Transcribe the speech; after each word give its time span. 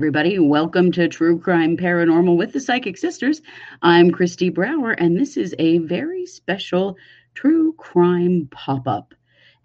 everybody. 0.00 0.38
Welcome 0.38 0.90
to 0.92 1.08
True 1.08 1.38
Crime 1.38 1.76
Paranormal 1.76 2.34
with 2.34 2.54
the 2.54 2.60
Psychic 2.60 2.96
Sisters. 2.96 3.42
I'm 3.82 4.10
Kristi 4.10 4.50
Brower, 4.50 4.92
and 4.92 5.14
this 5.14 5.36
is 5.36 5.54
a 5.58 5.76
very 5.76 6.24
special 6.24 6.96
true 7.34 7.74
crime 7.74 8.48
pop 8.50 8.88
up. 8.88 9.14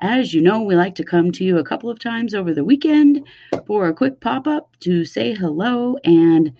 As 0.01 0.33
you 0.33 0.41
know, 0.41 0.61
we 0.61 0.75
like 0.75 0.95
to 0.95 1.05
come 1.05 1.31
to 1.31 1.45
you 1.45 1.57
a 1.57 1.63
couple 1.63 1.89
of 1.89 1.99
times 1.99 2.33
over 2.33 2.53
the 2.53 2.65
weekend 2.65 3.25
for 3.65 3.87
a 3.87 3.93
quick 3.93 4.19
pop 4.19 4.45
up 4.45 4.77
to 4.81 5.05
say 5.05 5.33
hello 5.33 5.95
and 6.03 6.51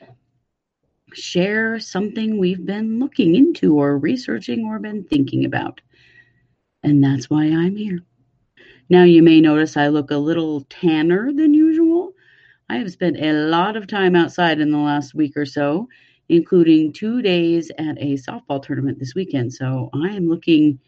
share 1.12 1.78
something 1.78 2.38
we've 2.38 2.66
been 2.66 2.98
looking 2.98 3.36
into 3.36 3.78
or 3.78 3.98
researching 3.98 4.64
or 4.64 4.80
been 4.80 5.04
thinking 5.04 5.44
about. 5.44 5.82
And 6.82 7.04
that's 7.04 7.30
why 7.30 7.44
I'm 7.48 7.76
here. 7.76 8.00
Now, 8.90 9.04
you 9.04 9.22
may 9.22 9.42
notice 9.42 9.76
I 9.76 9.90
look 9.90 10.12
a 10.12 10.18
little 10.18 10.62
tanner 10.70 11.34
than. 11.34 11.55
I 12.70 12.78
have 12.78 12.92
spent 12.92 13.18
a 13.20 13.32
lot 13.34 13.76
of 13.76 13.88
time 13.88 14.16
outside 14.16 14.60
in 14.60 14.72
the 14.72 14.78
last 14.78 15.14
week 15.14 15.38
or 15.38 15.46
so, 15.46 15.88
including 16.30 16.94
two 16.94 17.22
days 17.22 17.72
at 17.78 17.98
a 18.00 18.14
softball 18.14 18.62
tournament 18.62 19.00
this 19.00 19.14
weekend. 19.16 19.54
So 19.54 19.90
I 19.94 20.10
am 20.10 20.28
looking 20.28 20.80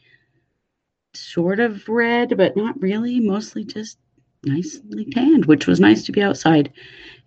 sort 1.14 1.60
of 1.60 1.88
red, 1.88 2.36
but 2.38 2.58
not 2.58 2.82
really, 2.82 3.20
mostly 3.20 3.64
just 3.64 4.00
nicely 4.44 5.06
tanned, 5.06 5.46
which 5.46 5.68
was 5.68 5.80
nice 5.80 6.04
to 6.06 6.12
be 6.12 6.22
outside. 6.22 6.72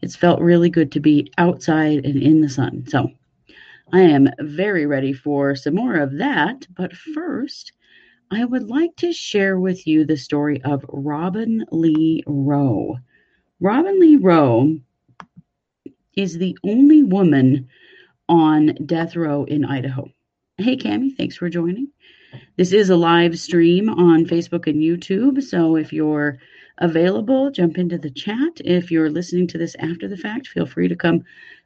It's 0.01 0.17
felt 0.17 0.41
really 0.41 0.71
good 0.71 0.93
to 0.93 1.01
be 1.01 1.31
outside 1.39 2.05
and 2.05 2.21
in 2.21 2.41
the 2.41 2.49
sun. 2.49 2.87
So 2.89 3.11
I 3.93 4.01
am 4.01 4.29
very 4.41 4.87
ready 4.87 5.13
for 5.13 5.55
some 5.55 5.75
more 5.75 5.97
of 5.97 6.19
that. 6.19 6.67
But 6.77 6.97
first, 6.97 7.73
I 8.31 8.45
would 8.45 8.69
like 8.69 8.95
to 8.97 9.13
share 9.13 9.59
with 9.59 9.87
you 9.87 10.05
the 10.05 10.17
story 10.17 10.63
of 10.63 10.85
Robin 10.89 11.65
Lee 11.71 12.23
Row. 12.27 12.99
Robin 13.63 14.01
Lee 14.01 14.17
Row 14.17 14.75
is 16.17 16.39
the 16.39 16.57
only 16.65 17.03
woman 17.03 17.69
on 18.27 18.75
death 18.87 19.15
row 19.17 19.45
in 19.45 19.67
Idaho. 19.67 20.09
Hey, 20.57 20.79
Cami, 20.79 21.15
thanks 21.15 21.37
for 21.37 21.51
joining. 21.51 21.89
This 22.57 22.73
is 22.73 22.89
a 22.89 22.97
live 22.97 23.39
stream 23.39 23.91
on 23.91 24.25
Facebook 24.25 24.67
and 24.67 24.81
YouTube, 24.81 25.43
so 25.43 25.77
if 25.77 25.93
you're 25.93 26.39
available, 26.79 27.51
jump 27.51 27.77
into 27.77 27.99
the 27.99 28.09
chat. 28.09 28.63
If 28.65 28.91
you're 28.91 29.11
listening 29.11 29.47
to 29.49 29.59
this 29.59 29.77
after 29.79 30.09
the 30.09 30.17
fact, 30.17 30.49
feel 30.49 30.65
free 30.65 30.89
to 30.89 30.97
come 30.97 31.23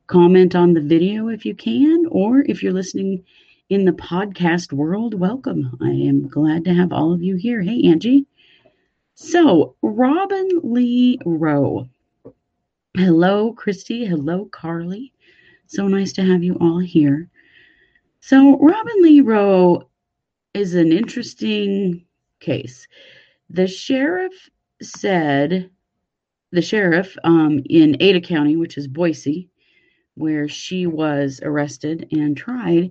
comment 0.09 0.57
on 0.57 0.73
the 0.75 0.81
video 0.81 1.29
if 1.29 1.47
you 1.47 1.55
can, 1.55 2.07
or 2.11 2.41
if 2.41 2.61
you're 2.61 2.73
listening 2.73 3.23
in 3.69 3.85
the 3.85 3.93
podcast 3.93 4.73
world, 4.73 5.15
welcome. 5.15 5.79
I 5.81 5.91
am 5.91 6.27
glad 6.27 6.65
to 6.65 6.75
have 6.75 6.93
all 6.93 7.13
of 7.13 7.23
you 7.23 7.37
here. 7.37 7.63
Hey, 7.63 7.85
Angie. 7.85 8.27
So, 9.17 9.77
Robin 9.81 10.61
Lee 10.65 11.21
Row. 11.25 11.89
Hello, 12.97 13.53
Christy. 13.53 14.05
Hello, 14.05 14.47
Carly. 14.47 15.13
So 15.67 15.87
nice 15.87 16.13
to 16.15 16.23
have 16.23 16.43
you 16.43 16.57
all 16.61 16.81
here. 16.81 17.29
So, 18.21 18.59
Robin 18.59 19.03
Lee 19.03 19.21
Row 19.21 19.89
is 20.53 20.75
an 20.75 20.93
interesting 20.93 22.05
case. 22.41 22.89
The 23.51 23.69
sheriff 23.69 24.33
said, 24.83 25.71
the 26.51 26.63
sheriff 26.63 27.17
um, 27.23 27.63
in 27.71 27.97
Ada 28.01 28.21
County, 28.21 28.57
which 28.57 28.77
is 28.77 28.89
Boise, 28.89 29.49
where 30.15 30.49
she 30.49 30.87
was 30.87 31.41
arrested 31.43 32.09
and 32.11 32.37
tried, 32.37 32.91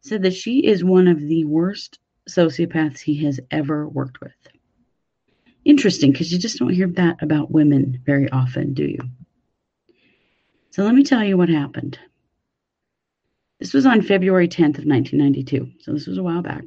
said 0.00 0.22
that 0.22 0.34
she 0.34 0.64
is 0.64 0.84
one 0.84 1.08
of 1.08 1.20
the 1.20 1.44
worst 1.44 1.98
sociopaths 2.28 3.00
he 3.00 3.24
has 3.24 3.40
ever 3.50 3.88
worked 3.88 4.20
with. 4.20 4.43
Interesting, 5.64 6.12
because 6.12 6.30
you 6.32 6.38
just 6.38 6.58
don't 6.58 6.74
hear 6.74 6.88
that 6.88 7.22
about 7.22 7.50
women 7.50 8.02
very 8.04 8.28
often, 8.30 8.74
do 8.74 8.84
you? 8.84 8.98
So 10.70 10.82
let 10.82 10.94
me 10.94 11.04
tell 11.04 11.24
you 11.24 11.36
what 11.36 11.48
happened. 11.48 11.98
This 13.60 13.72
was 13.72 13.86
on 13.86 14.02
February 14.02 14.48
10th 14.48 14.78
of 14.78 14.84
1992. 14.84 15.70
So 15.80 15.92
this 15.92 16.06
was 16.06 16.18
a 16.18 16.22
while 16.22 16.42
back. 16.42 16.64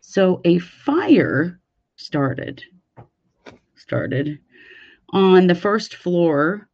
So 0.00 0.40
a 0.44 0.58
fire 0.58 1.60
started 1.96 2.62
started 3.76 4.38
on 5.10 5.46
the 5.46 5.54
first 5.54 5.94
floor 5.94 6.68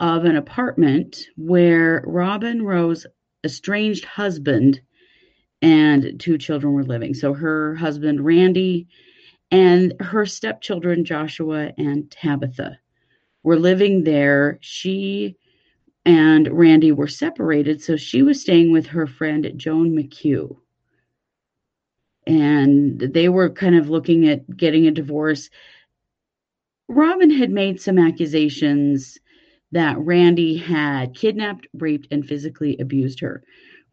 of 0.00 0.24
an 0.24 0.36
apartment 0.36 1.26
where 1.36 2.02
Robin 2.06 2.62
Row's 2.62 3.06
estranged 3.44 4.04
husband 4.04 4.80
and 5.62 6.18
two 6.18 6.38
children 6.38 6.72
were 6.72 6.84
living. 6.84 7.14
So 7.14 7.32
her 7.34 7.74
husband 7.74 8.24
Randy 8.24 8.88
and 9.50 9.94
her 10.00 10.26
stepchildren, 10.26 11.04
Joshua 11.04 11.72
and 11.78 12.10
Tabitha, 12.10 12.78
were 13.42 13.58
living 13.58 14.04
there. 14.04 14.58
She 14.60 15.36
and 16.04 16.48
Randy 16.48 16.92
were 16.92 17.08
separated, 17.08 17.82
so 17.82 17.96
she 17.96 18.22
was 18.22 18.40
staying 18.40 18.72
with 18.72 18.86
her 18.86 19.06
friend 19.06 19.50
Joan 19.56 19.90
McHugh. 19.90 20.56
And 22.26 22.98
they 23.00 23.28
were 23.28 23.50
kind 23.50 23.76
of 23.76 23.88
looking 23.88 24.28
at 24.28 24.56
getting 24.56 24.86
a 24.86 24.90
divorce. 24.90 25.48
Robin 26.88 27.30
had 27.30 27.50
made 27.50 27.80
some 27.80 27.98
accusations 27.98 29.18
that 29.72 29.98
Randy 29.98 30.56
had 30.56 31.14
kidnapped, 31.14 31.66
raped, 31.74 32.08
and 32.10 32.26
physically 32.26 32.76
abused 32.78 33.20
her 33.20 33.42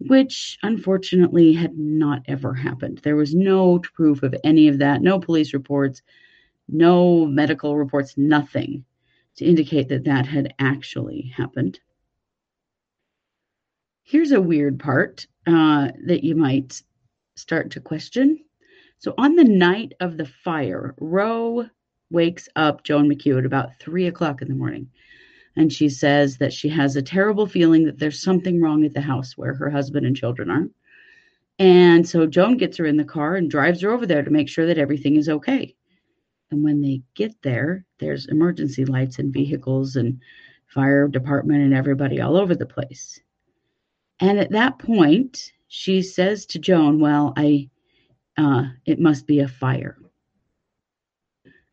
which 0.08 0.58
unfortunately 0.64 1.53
had 1.53 1.78
not 1.78 2.22
ever 2.28 2.53
happened. 2.53 3.00
There 3.03 3.16
was 3.16 3.34
no 3.34 3.80
proof 3.80 4.24
of 4.24 4.36
any 4.44 4.68
of 4.68 4.80
that, 4.80 5.02
no 5.02 5.19
police 5.19 5.53
reports, 5.53 6.02
no 6.68 7.25
medical 7.25 7.78
reports, 7.78 8.18
nothing 8.18 8.84
to 9.38 9.46
indicate 9.46 9.90
that 9.90 10.06
that 10.06 10.25
had 10.25 10.53
actually 10.59 11.34
happened. 11.36 11.80
Here's 14.03 14.31
a 14.31 14.41
weird 14.41 14.80
part 14.80 15.25
uh, 15.47 15.90
that 16.06 16.24
you 16.24 16.35
might 16.35 16.81
start 17.35 17.72
to 17.72 17.80
question. 17.80 18.40
So, 18.97 19.14
on 19.18 19.35
the 19.35 19.44
night 19.44 19.94
of 20.00 20.18
the 20.18 20.25
fire, 20.25 20.96
Row 21.00 21.66
wakes 22.09 22.47
up 22.56 22.84
Joan 22.84 23.09
McHugh 23.09 23.40
at 23.40 23.46
about 23.46 23.80
three 23.80 24.08
o'clock 24.08 24.41
in 24.41 24.47
the 24.47 24.56
morning 24.56 24.90
and 25.56 25.72
she 25.72 25.90
says 25.90 26.38
that 26.38 26.53
she 26.53 26.69
has 26.69 26.96
a 26.96 27.02
terrible 27.02 27.46
feeling 27.46 27.86
that 27.86 28.00
there's 28.00 28.22
something 28.22 28.62
wrong 28.62 28.84
at 28.86 28.94
the 28.94 29.02
house 29.02 29.38
where 29.38 29.53
her 29.53 29.69
husband 29.69 30.06
and 30.06 30.16
children 30.16 30.50
are. 30.50 30.68
And 31.59 32.08
so 32.08 32.25
Joan 32.25 32.58
gets 32.58 32.78
her 32.78 32.86
in 32.86 32.97
the 32.97 33.03
car 33.03 33.36
and 33.36 33.50
drives 33.50 33.81
her 33.81 33.91
over 33.91 34.06
there 34.08 34.24
to 34.24 34.31
make 34.31 34.50
sure 34.50 34.66
that 34.66 34.80
everything 34.80 35.16
is 35.16 35.30
okay. 35.30 35.75
And 36.50 36.64
when 36.64 36.81
they 36.81 37.02
get 37.14 37.36
there, 37.44 37.86
there's 38.00 38.28
emergency 38.28 38.86
lights 38.86 39.19
and 39.19 39.31
vehicles 39.31 39.96
and 39.96 40.19
fire 40.68 41.08
department 41.08 41.62
and 41.62 41.74
everybody 41.74 42.20
all 42.20 42.35
over 42.35 42.56
the 42.56 42.66
place. 42.66 43.20
And 44.20 44.40
at 44.40 44.52
that 44.52 44.80
point, 44.80 45.52
she 45.68 46.02
says 46.02 46.46
to 46.47 46.59
Joan, 46.59 47.00
"Well, 47.00 47.34
I, 47.35 47.70
uh, 48.38 48.66
it 48.85 49.00
must 49.00 49.28
be 49.28 49.40
a 49.40 49.47
fire." 49.47 49.97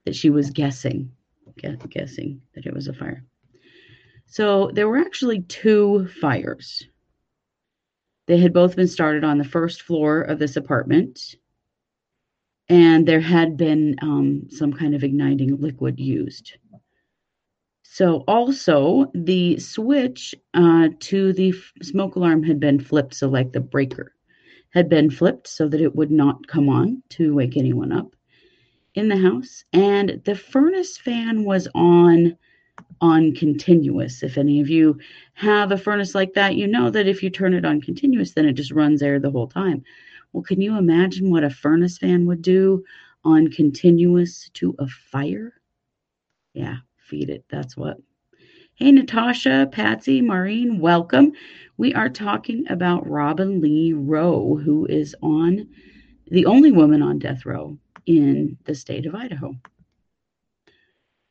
That 0.05 0.17
she 0.17 0.31
was 0.31 0.51
guessing, 0.51 1.13
guessing 1.91 2.41
that 2.55 2.67
it 2.67 2.73
was 2.73 2.89
a 2.89 2.95
fire. 2.95 3.25
So 4.31 4.71
there 4.73 4.89
were 4.89 4.99
actually 4.99 5.41
two 5.43 6.07
fires. 6.07 6.87
They 8.29 8.39
had 8.39 8.53
both 8.53 8.77
been 8.77 8.87
started 8.87 9.25
on 9.25 9.39
the 9.39 9.45
first 9.45 9.83
floor 9.83 10.21
of 10.21 10.39
this 10.39 10.57
apartment, 10.57 11.35
and 12.69 13.09
there 13.09 13.21
had 13.21 13.57
been 13.57 13.97
um, 14.03 14.45
some 14.49 14.73
kind 14.73 14.95
of 14.95 15.03
igniting 15.03 15.57
liquid 15.61 15.99
used. 15.99 16.57
So, 17.83 18.23
also, 18.29 19.11
the 19.15 19.59
switch 19.59 20.37
uh, 20.55 20.91
to 21.01 21.33
the 21.33 21.49
f- 21.49 21.73
smoke 21.83 22.15
alarm 22.15 22.45
had 22.45 22.61
been 22.61 22.79
flipped. 22.79 23.15
So, 23.15 23.29
like 23.29 23.51
the 23.51 23.59
breaker 23.59 24.15
had 24.71 24.89
been 24.89 25.11
flipped 25.11 25.49
so 25.49 25.69
that 25.69 25.81
it 25.81 25.97
would 25.97 26.13
not 26.13 26.47
come 26.47 26.69
on 26.69 27.03
to 27.11 27.35
wake 27.35 27.57
anyone 27.57 27.91
up 27.91 28.15
in 28.95 29.09
the 29.09 29.17
house. 29.17 29.65
And 29.73 30.23
the 30.25 30.37
furnace 30.37 30.97
fan 30.99 31.43
was 31.45 31.67
on 31.75 32.37
on 33.01 33.35
continuous. 33.35 34.23
If 34.23 34.37
any 34.37 34.61
of 34.61 34.69
you 34.69 34.99
have 35.35 35.73
a 35.73 35.79
furnace 35.79 36.15
like 36.15 36.35
that, 36.35 36.57
you 36.57 36.67
know 36.67 36.91
that 36.91 37.07
if 37.07 37.23
you 37.23 37.31
turn 37.31 37.55
it 37.55 37.65
on 37.65 37.81
continuous, 37.81 38.33
then 38.33 38.47
it 38.47 38.53
just 38.53 38.73
runs 38.73 39.03
air 39.03 39.19
the 39.19 39.31
whole 39.31 39.49
time. 39.49 39.83
Well, 40.33 40.43
can 40.43 40.61
you 40.61 40.77
imagine 40.77 41.31
what 41.31 41.45
a 41.45 41.51
furnace 41.51 41.99
fan 41.99 42.27
would 42.27 42.43
do 42.43 42.85
on 43.25 43.49
continuous 43.51 44.49
to 44.55 44.75
a 44.79 44.87
fire? 44.87 45.55
Yeah, 46.55 46.77
feed 46.99 47.31
it. 47.31 47.45
That's 47.49 47.77
what. 47.77 47.97
Hey, 48.75 48.93
Natasha, 48.93 49.69
Patsy, 49.71 50.23
Maureen, 50.23 50.79
welcome. 50.79 51.33
We 51.77 51.93
are 51.95 52.09
talking 52.09 52.65
about 52.71 53.09
Robin 53.09 53.61
Lee 53.61 53.93
Row, 53.93 54.57
who 54.57 54.87
is 54.87 55.15
on 55.23 55.69
the 56.31 56.47
only 56.47 56.73
woman 56.73 57.03
on 57.03 57.19
death 57.19 57.45
row 57.45 57.77
in 58.07 58.57
the 58.65 58.75
state 58.75 59.05
of 59.05 59.15
Idaho. 59.15 59.55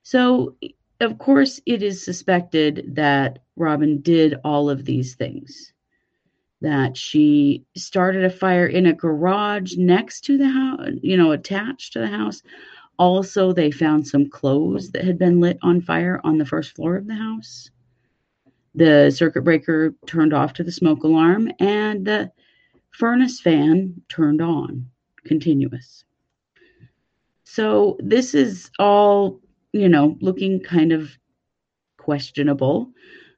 So, 0.04 0.56
of 1.02 1.18
course, 1.18 1.62
it 1.66 1.82
is 1.82 2.04
suspected 2.04 2.96
that 2.96 3.40
Robin 3.56 4.02
did 4.02 4.36
all 4.44 4.70
of 4.70 4.86
these 4.86 5.16
things. 5.16 5.74
That 6.62 6.98
she 6.98 7.64
started 7.78 8.26
a 8.26 8.30
fire 8.30 8.68
in 8.68 8.86
a 8.86 8.94
garage 8.94 9.78
next 9.78 10.26
to 10.26 10.38
the 10.38 10.50
house, 10.50 10.90
you 11.02 11.16
know, 11.16 11.32
attached 11.32 11.94
to 11.94 12.00
the 12.00 12.08
house. 12.08 12.42
Also, 12.98 13.54
they 13.54 13.72
found 13.72 14.06
some 14.06 14.30
clothes 14.30 14.92
that 14.92 15.06
had 15.06 15.18
been 15.18 15.40
lit 15.40 15.58
on 15.62 15.80
fire 15.80 16.20
on 16.26 16.38
the 16.38 16.46
first 16.46 16.76
floor 16.76 16.98
of 16.98 17.08
the 17.08 17.16
house. 17.16 17.70
The 18.76 19.10
circuit 19.10 19.44
breaker 19.44 19.96
turned 20.06 20.34
off 20.34 20.54
to 20.54 20.64
the 20.64 20.72
smoke 20.72 21.04
alarm, 21.04 21.50
and 21.60 22.06
the 22.06 22.32
furnace 22.92 23.40
fan 23.40 24.02
turned 24.10 24.42
on 24.42 24.90
continuous. 25.24 26.04
So, 27.46 27.98
this 28.00 28.36
is 28.36 28.70
all, 28.80 29.40
you 29.74 29.90
know, 29.90 30.18
looking 30.22 30.62
kind 30.62 30.92
of 30.92 31.18
questionable, 31.98 32.92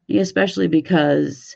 especially 0.09 0.67
because 0.67 1.55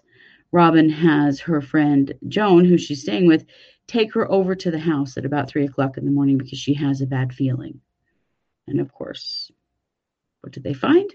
Robin 0.51 0.89
has 0.89 1.39
her 1.41 1.61
friend 1.61 2.13
Joan, 2.27 2.65
who 2.65 2.77
she's 2.77 3.01
staying 3.01 3.27
with, 3.27 3.45
take 3.87 4.13
her 4.13 4.29
over 4.31 4.55
to 4.55 4.71
the 4.71 4.79
house 4.79 5.17
at 5.17 5.25
about 5.25 5.49
three 5.49 5.65
o'clock 5.65 5.97
in 5.97 6.05
the 6.05 6.11
morning 6.11 6.37
because 6.37 6.59
she 6.59 6.73
has 6.73 7.01
a 7.01 7.07
bad 7.07 7.33
feeling. 7.33 7.79
And 8.67 8.79
of 8.79 8.91
course, 8.91 9.51
what 10.41 10.53
did 10.53 10.63
they 10.63 10.73
find? 10.73 11.11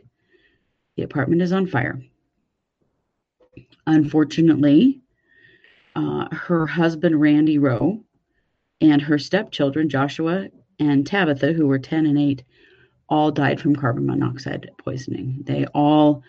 The 0.96 1.02
apartment 1.02 1.42
is 1.42 1.52
on 1.52 1.66
fire. 1.66 2.00
Unfortunately, 3.86 5.00
uh, 5.96 6.28
her 6.34 6.66
husband, 6.66 7.20
Randy 7.20 7.58
Row, 7.58 8.00
and 8.80 9.02
her 9.02 9.18
stepchildren, 9.18 9.88
Joshua 9.88 10.48
and 10.78 11.06
Tabitha, 11.06 11.52
who 11.52 11.66
were 11.66 11.78
10 11.78 12.06
and 12.06 12.18
8, 12.18 12.42
all 13.10 13.30
died 13.30 13.60
from 13.60 13.74
carbon 13.74 14.06
monoxide 14.06 14.70
poisoning. 14.78 15.40
They 15.44 15.66
all 15.66 16.22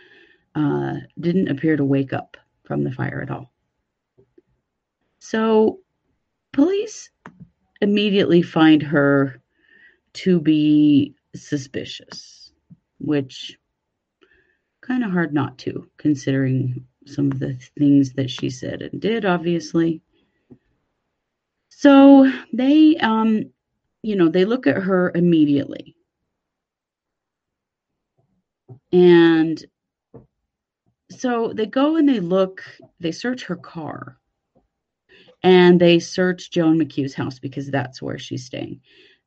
uh, 0.56 0.96
didn't 1.20 1.50
appear 1.50 1.78
to 1.78 1.86
wake 1.86 2.12
up 2.12 2.36
from 2.64 2.84
the 2.84 2.92
fire 2.92 3.22
at 3.22 3.32
all. 3.32 3.52
So, 5.20 5.80
police 6.52 7.10
immediately 7.80 8.42
find 8.42 8.82
her 8.82 9.42
to 10.14 10.40
be 10.40 11.16
suspicious, 11.36 12.52
which 13.00 13.58
kind 14.82 15.04
of 15.04 15.12
hard 15.12 15.34
not 15.34 15.58
to, 15.60 15.88
considering 15.98 16.86
some 17.06 17.32
of 17.32 17.40
the 17.40 17.58
things 17.78 18.14
that 18.14 18.30
she 18.30 18.50
said 18.50 18.82
and 18.82 19.00
did, 19.00 19.26
obviously. 19.26 20.02
So 21.70 22.32
they, 22.54 22.98
um, 22.98 23.52
you 24.04 24.16
know, 24.16 24.30
they 24.30 24.46
look 24.46 24.68
at 24.68 24.78
her 24.78 25.12
immediately. 25.16 25.96
And 28.92 29.64
so 31.10 31.52
they 31.54 31.66
go 31.66 31.98
and 31.98 32.08
they 32.08 32.20
look, 32.20 32.64
they 33.00 33.12
search 33.12 33.44
her 33.44 33.56
car 33.56 34.18
and 35.44 35.80
they 35.80 36.00
search 36.00 36.52
Joan 36.52 36.80
McHugh's 36.80 37.14
house 37.14 37.40
because 37.40 37.70
that's 37.70 38.02
where 38.02 38.18
she's 38.18 38.46
staying. 38.46 38.80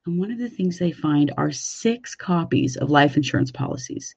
And 0.06 0.18
one 0.18 0.30
of 0.30 0.38
the 0.38 0.48
things 0.48 0.78
they 0.78 0.92
find 0.92 1.32
are 1.36 1.50
six 1.50 2.14
copies 2.14 2.76
of 2.76 2.90
life 2.90 3.16
insurance 3.16 3.50
policies. 3.50 4.14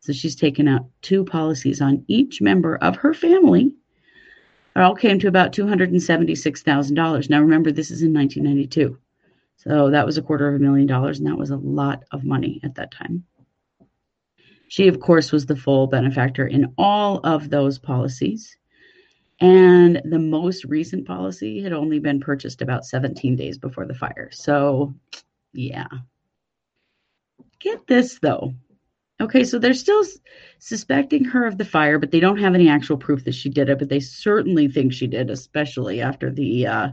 So 0.00 0.12
she's 0.12 0.36
taken 0.36 0.68
out 0.68 0.86
two 1.02 1.24
policies 1.24 1.80
on 1.80 2.04
each 2.08 2.40
member 2.40 2.76
of 2.76 2.96
her 2.96 3.14
family. 3.14 3.72
It 4.76 4.80
all 4.80 4.94
came 4.94 5.18
to 5.20 5.28
about 5.28 5.52
$276,000. 5.52 7.30
Now 7.30 7.40
remember, 7.40 7.72
this 7.72 7.90
is 7.90 8.02
in 8.02 8.12
1992. 8.12 8.98
So 9.56 9.90
that 9.90 10.04
was 10.04 10.18
a 10.18 10.22
quarter 10.22 10.48
of 10.48 10.56
a 10.56 10.58
million 10.58 10.86
dollars, 10.86 11.18
and 11.18 11.26
that 11.26 11.38
was 11.38 11.50
a 11.50 11.56
lot 11.56 12.04
of 12.10 12.24
money 12.24 12.60
at 12.64 12.74
that 12.74 12.90
time. 12.90 13.24
She, 14.68 14.88
of 14.88 15.00
course, 15.00 15.32
was 15.32 15.46
the 15.46 15.56
full 15.56 15.86
benefactor 15.86 16.46
in 16.46 16.72
all 16.78 17.20
of 17.24 17.50
those 17.50 17.78
policies. 17.78 18.56
And 19.40 20.00
the 20.04 20.18
most 20.18 20.64
recent 20.64 21.06
policy 21.06 21.62
had 21.62 21.72
only 21.72 21.98
been 21.98 22.20
purchased 22.20 22.62
about 22.62 22.86
17 22.86 23.36
days 23.36 23.58
before 23.58 23.86
the 23.86 23.94
fire. 23.94 24.30
So, 24.32 24.94
yeah. 25.52 25.86
Get 27.60 27.86
this, 27.86 28.18
though. 28.20 28.54
Okay, 29.20 29.44
so 29.44 29.58
they're 29.58 29.74
still 29.74 30.04
suspecting 30.58 31.24
her 31.24 31.46
of 31.46 31.56
the 31.56 31.64
fire, 31.64 31.98
but 31.98 32.10
they 32.10 32.20
don't 32.20 32.38
have 32.38 32.54
any 32.54 32.68
actual 32.68 32.96
proof 32.96 33.24
that 33.24 33.34
she 33.34 33.48
did 33.48 33.68
it, 33.68 33.78
but 33.78 33.88
they 33.88 34.00
certainly 34.00 34.68
think 34.68 34.92
she 34.92 35.06
did, 35.06 35.30
especially 35.30 36.00
after 36.00 36.30
the 36.30 36.66
uh, 36.66 36.88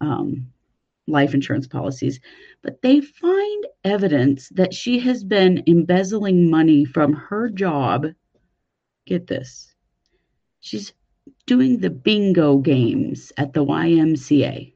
um, 0.00 0.46
life 1.06 1.34
insurance 1.34 1.66
policies. 1.66 2.20
But 2.62 2.80
they 2.82 3.00
find 3.00 3.66
evidence 3.84 4.48
that 4.50 4.74
she 4.74 4.98
has 5.00 5.24
been 5.24 5.62
embezzling 5.66 6.50
money 6.50 6.84
from 6.84 7.12
her 7.12 7.48
job. 7.48 8.06
Get 9.06 9.26
this. 9.26 9.74
She's 10.60 10.92
doing 11.46 11.78
the 11.78 11.90
bingo 11.90 12.58
games 12.58 13.32
at 13.36 13.52
the 13.52 13.64
YMCA. 13.64 14.74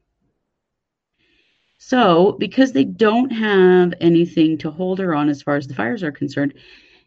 So, 1.77 2.33
because 2.33 2.73
they 2.73 2.83
don't 2.83 3.31
have 3.31 3.93
anything 4.01 4.57
to 4.59 4.71
hold 4.71 4.99
her 4.99 5.15
on 5.15 5.29
as 5.29 5.41
far 5.41 5.55
as 5.55 5.67
the 5.67 5.73
fires 5.73 6.03
are 6.03 6.11
concerned, 6.11 6.53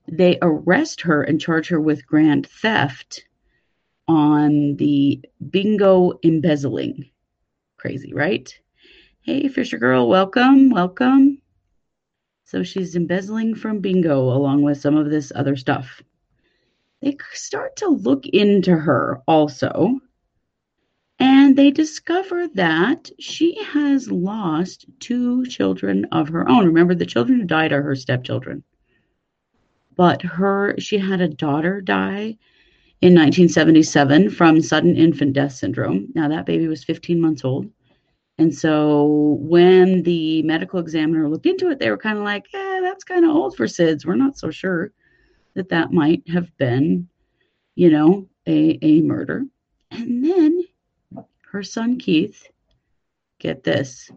they 0.09 0.39
arrest 0.41 1.03
her 1.03 1.23
and 1.23 1.41
charge 1.41 1.69
her 1.69 1.81
with 1.81 2.07
grand 2.07 2.47
theft 2.47 3.25
on 4.09 4.77
the 4.77 5.21
bingo 5.51 6.19
embezzling. 6.25 7.11
Crazy, 7.77 8.15
right? 8.15 8.59
Hey, 9.31 9.47
Fisher 9.47 9.79
Girl, 9.79 10.09
welcome, 10.09 10.71
welcome. 10.71 11.41
So 12.47 12.65
she's 12.65 12.97
embezzling 12.97 13.55
from 13.55 13.79
bingo 13.79 14.19
along 14.25 14.63
with 14.63 14.81
some 14.81 14.97
of 14.97 15.09
this 15.09 15.31
other 15.33 15.55
stuff 15.55 16.03
they 17.01 17.17
start 17.33 17.77
to 17.77 17.91
look 17.91 18.27
into 18.27 18.75
her 18.75 19.23
also. 19.29 20.01
And 21.21 21.55
they 21.55 21.71
discover 21.71 22.49
that 22.55 23.09
she 23.21 23.63
has 23.63 24.11
lost 24.11 24.87
two 24.99 25.47
children 25.47 26.07
of 26.11 26.29
her 26.31 26.49
own. 26.49 26.67
Remember, 26.67 26.97
the 26.97 27.07
children 27.07 27.39
who 27.39 27.47
died 27.47 27.71
are 27.71 27.83
her 27.83 27.95
stepchildren. 27.95 28.65
But 29.95 30.23
her, 30.23 30.75
she 30.81 30.99
had 30.99 31.21
a 31.21 31.29
daughter 31.29 31.81
die 31.81 32.37
in 33.01 33.15
1977 33.15 34.31
from 34.31 34.61
sudden 34.61 34.97
infant 34.97 35.35
death 35.35 35.53
syndrome. 35.53 36.09
Now, 36.17 36.27
that 36.27 36.47
baby 36.47 36.67
was 36.67 36.83
15 36.83 37.21
months 37.21 37.45
old. 37.45 37.71
And 38.41 38.55
so 38.55 39.37
when 39.39 40.03
the 40.03 40.43
medical 40.45 40.81
examiner 40.81 41.29
looked 41.29 41.45
into 41.45 41.69
it, 41.69 41.79
they 41.79 41.91
were 41.91 41.99
kind 41.99 42.17
of 42.17 42.25
like, 42.25 42.47
yeah, 42.55 42.79
that's 42.81 43.05
kind 43.05 43.27
of 43.27 43.33
old 43.33 43.55
for 43.55 43.67
SIDS. 43.67 44.07
We're 44.07 44.15
not 44.15 44.39
so 44.39 44.51
sure 44.51 44.93
that 45.53 45.69
that 45.69 45.93
might 45.93 46.27
have 46.27 46.57
been, 46.57 47.07
you 47.75 47.91
know, 47.91 48.31
a, 48.47 48.79
a 48.81 49.03
murder. 49.03 49.45
And 49.91 50.25
then 50.25 50.65
her 51.53 51.63
son 51.63 51.99
Keith, 51.99 52.49
get 53.39 53.63
this, 53.63 54.09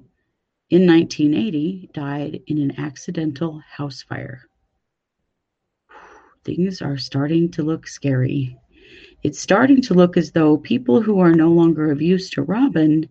in 0.70 0.88
1980 0.88 1.90
died 1.94 2.44
in 2.48 2.60
an 2.60 2.80
accidental 2.80 3.62
house 3.70 4.04
fire. 4.04 4.48
Things 6.46 6.82
are 6.82 6.96
starting 6.96 7.52
to 7.52 7.64
look 7.64 7.88
scary. 7.88 8.58
It's 9.22 9.42
starting 9.42 9.82
to 9.82 9.94
look 9.94 10.16
as 10.16 10.32
though 10.32 10.56
people 10.56 11.02
who 11.02 11.20
are 11.20 11.34
no 11.34 11.50
longer 11.50 11.92
of 11.92 12.02
use 12.02 12.30
to 12.30 12.42
Robin 12.42 13.10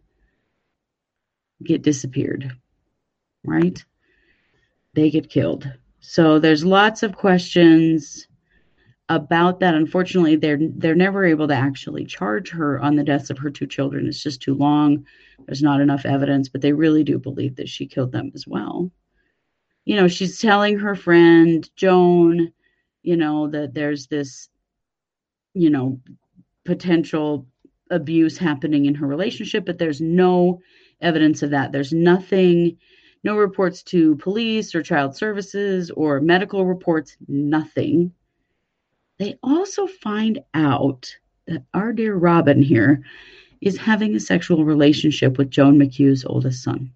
get 1.65 1.83
disappeared, 1.83 2.53
right? 3.45 3.83
They 4.95 5.11
get 5.11 5.31
killed. 5.31 5.71
So 6.01 6.39
there's 6.39 6.65
lots 6.65 7.03
of 7.03 7.17
questions 7.17 8.27
about 9.09 9.61
that. 9.61 9.75
Unfortunately, 9.75 10.37
they're 10.37 10.59
they're 10.61 10.95
never 10.95 11.25
able 11.25 11.49
to 11.49 11.55
actually 11.55 12.05
charge 12.05 12.51
her 12.51 12.81
on 12.81 12.97
the 12.97 13.05
deaths 13.05 13.31
of 13.31 13.39
her 13.39 13.51
two 13.51 13.67
children. 13.67 14.07
It's 14.07 14.23
just 14.23 14.43
too 14.43 14.55
long. 14.55 15.07
There's 15.47 15.63
not 15.63 15.81
enough 15.81 16.07
evidence, 16.07 16.49
but 16.49 16.61
they 16.61 16.73
really 16.73 17.05
do 17.05 17.19
believe 17.19 17.57
that 17.57 17.69
she 17.69 17.87
killed 17.87 18.13
them 18.13 18.33
as 18.35 18.47
well. 18.47 18.91
You 19.85 19.97
know, 19.97 20.09
she's 20.09 20.39
telling 20.39 20.79
her 20.79 20.95
friend 20.95 21.69
Joan, 21.77 22.53
you 23.03 23.17
know, 23.17 23.49
that 23.49 23.75
there's 23.75 24.07
this, 24.07 24.49
you 25.55 25.71
know, 25.71 26.01
potential 26.65 27.47
abuse 27.91 28.39
happening 28.39 28.87
in 28.87 28.95
her 28.95 29.07
relationship, 29.07 29.67
but 29.67 29.79
there's 29.79 30.01
no 30.01 30.61
evidence 31.03 31.43
of 31.43 31.51
that. 31.51 31.73
There's 31.73 31.93
nothing 31.93 32.79
no 33.25 33.37
reports 33.37 33.83
to 33.85 34.17
police 34.17 34.75
or 34.75 34.83
child 34.83 35.17
services 35.17 35.91
or 35.91 36.21
medical 36.21 36.67
reports, 36.67 37.17
nothing. 37.29 38.13
They 39.19 39.39
also 39.43 39.87
find 39.87 40.41
out 40.55 41.15
that 41.47 41.65
our 41.75 41.93
dear 41.93 42.17
Robin 42.17 42.63
here 42.63 43.03
is 43.61 43.77
having 43.77 44.15
a 44.15 44.21
sexual 44.21 44.65
relationship 44.65 45.39
with 45.39 45.51
Joan 45.51 45.79
McHugh's 45.79 46.25
oldest 46.25 46.65
son. 46.65 46.93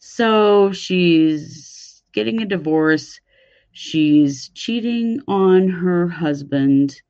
So 0.00 0.72
she's 0.72 2.02
getting 2.12 2.42
a 2.42 2.46
divorce. 2.46 3.20
She's 3.72 4.50
cheating 4.50 5.22
on 5.26 5.68
her 5.68 6.08
husband. 6.08 7.00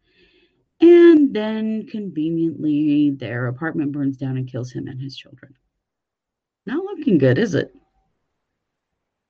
And 0.81 1.35
then 1.35 1.87
conveniently, 1.87 3.11
their 3.11 3.49
apartment 3.49 3.93
burns 3.93 4.17
down 4.17 4.37
and 4.37 4.47
kills 4.47 4.71
him 4.71 4.87
and 4.87 5.01
his 5.01 5.17
children. 5.17 5.55
Not 6.67 6.85
looking 6.85 7.19
good, 7.19 7.39
is 7.39 7.55
it? 7.55 7.73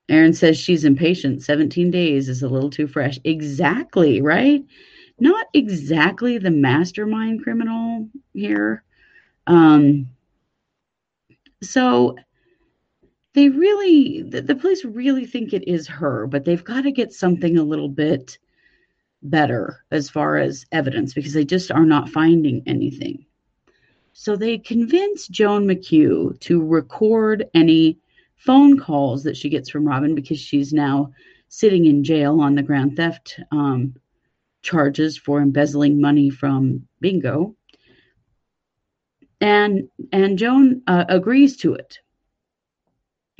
Aaron 0.09 0.33
says 0.33 0.57
she's 0.57 0.85
impatient. 0.85 1.43
17 1.43 1.91
days 1.91 2.29
is 2.29 2.41
a 2.41 2.49
little 2.49 2.69
too 2.69 2.87
fresh. 2.87 3.19
Exactly, 3.23 4.21
right? 4.21 4.63
Not 5.19 5.47
exactly 5.53 6.37
the 6.37 6.51
mastermind 6.51 7.43
criminal 7.43 8.09
here. 8.33 8.83
Um, 9.45 10.09
so 11.61 12.15
they 13.33 13.49
really, 13.49 14.23
the, 14.23 14.41
the 14.41 14.55
police 14.55 14.83
really 14.83 15.27
think 15.27 15.53
it 15.53 15.67
is 15.67 15.87
her, 15.87 16.25
but 16.25 16.43
they've 16.43 16.63
got 16.63 16.81
to 16.81 16.91
get 16.91 17.13
something 17.13 17.57
a 17.57 17.63
little 17.63 17.89
bit 17.89 18.39
better 19.21 19.83
as 19.91 20.09
far 20.09 20.37
as 20.37 20.65
evidence 20.71 21.13
because 21.13 21.33
they 21.33 21.45
just 21.45 21.71
are 21.71 21.85
not 21.85 22.09
finding 22.09 22.63
anything. 22.65 23.26
So 24.19 24.35
they 24.35 24.57
convince 24.57 25.27
Joan 25.27 25.67
McHugh 25.67 26.39
to 26.39 26.65
record 26.65 27.45
any 27.53 27.99
phone 28.35 28.79
calls 28.79 29.23
that 29.23 29.37
she 29.37 29.47
gets 29.47 29.69
from 29.69 29.87
Robin 29.87 30.15
because 30.15 30.39
she's 30.39 30.73
now 30.73 31.11
sitting 31.49 31.85
in 31.85 32.03
jail 32.03 32.41
on 32.41 32.55
the 32.55 32.63
grand 32.63 32.95
theft 32.95 33.39
um, 33.51 33.93
charges 34.63 35.19
for 35.19 35.39
embezzling 35.39 36.01
money 36.01 36.31
from 36.31 36.87
Bingo. 36.99 37.55
And 39.39 39.87
and 40.11 40.39
Joan 40.39 40.81
uh, 40.87 41.05
agrees 41.07 41.55
to 41.57 41.75
it. 41.75 41.99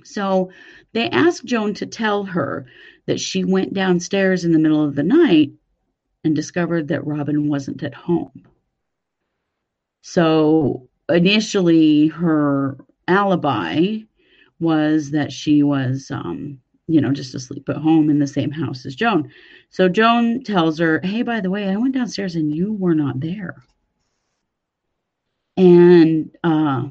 So 0.03 0.51
they 0.93 1.09
ask 1.09 1.43
Joan 1.43 1.73
to 1.73 1.87
tell 1.87 2.23
her 2.23 2.67
that 3.07 3.19
she 3.19 3.43
went 3.43 3.73
downstairs 3.73 4.45
in 4.45 4.51
the 4.51 4.59
middle 4.59 4.85
of 4.85 4.93
the 4.93 5.01
night 5.01 5.53
and 6.23 6.35
discovered 6.35 6.89
that 6.89 7.07
Robin 7.07 7.49
wasn't 7.49 7.81
at 7.81 7.95
home. 7.95 8.43
So 10.09 10.87
initially, 11.09 12.07
her 12.07 12.77
alibi 13.09 13.97
was 14.61 15.11
that 15.11 15.33
she 15.33 15.63
was, 15.63 16.09
um, 16.11 16.61
you 16.87 17.01
know, 17.01 17.11
just 17.11 17.35
asleep 17.35 17.67
at 17.67 17.75
home 17.75 18.09
in 18.09 18.17
the 18.17 18.25
same 18.25 18.49
house 18.49 18.85
as 18.85 18.95
Joan. 18.95 19.29
So 19.69 19.89
Joan 19.89 20.45
tells 20.45 20.79
her, 20.79 21.01
Hey, 21.03 21.23
by 21.23 21.41
the 21.41 21.49
way, 21.49 21.67
I 21.67 21.75
went 21.75 21.93
downstairs 21.93 22.35
and 22.35 22.55
you 22.55 22.71
were 22.71 22.95
not 22.95 23.19
there. 23.19 23.61
And 25.57 26.33
uh, 26.41 26.83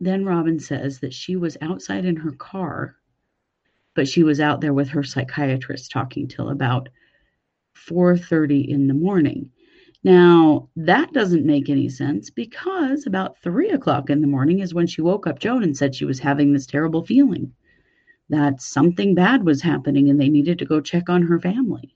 then 0.00 0.24
Robin 0.24 0.58
says 0.58 0.98
that 0.98 1.14
she 1.14 1.36
was 1.36 1.56
outside 1.60 2.04
in 2.04 2.16
her 2.16 2.32
car, 2.32 2.96
but 3.94 4.08
she 4.08 4.24
was 4.24 4.40
out 4.40 4.60
there 4.60 4.74
with 4.74 4.88
her 4.88 5.04
psychiatrist 5.04 5.92
talking 5.92 6.26
till 6.26 6.48
about 6.48 6.88
4:30 7.88 8.68
in 8.68 8.88
the 8.88 8.94
morning. 8.94 9.52
Now, 10.04 10.68
that 10.74 11.12
doesn't 11.12 11.46
make 11.46 11.68
any 11.68 11.88
sense 11.88 12.28
because 12.30 13.06
about 13.06 13.38
three 13.38 13.70
o'clock 13.70 14.10
in 14.10 14.20
the 14.20 14.26
morning 14.26 14.58
is 14.58 14.74
when 14.74 14.86
she 14.86 15.00
woke 15.00 15.26
up 15.26 15.38
Joan 15.38 15.62
and 15.62 15.76
said 15.76 15.94
she 15.94 16.04
was 16.04 16.18
having 16.18 16.52
this 16.52 16.66
terrible 16.66 17.04
feeling 17.04 17.52
that 18.28 18.60
something 18.60 19.14
bad 19.14 19.44
was 19.44 19.62
happening 19.62 20.08
and 20.10 20.20
they 20.20 20.28
needed 20.28 20.58
to 20.58 20.64
go 20.64 20.80
check 20.80 21.08
on 21.08 21.22
her 21.22 21.38
family. 21.38 21.94